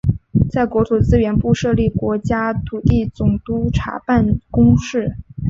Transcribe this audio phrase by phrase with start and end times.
[0.49, 5.15] 在国土资源部设立国家土地总督察办公室。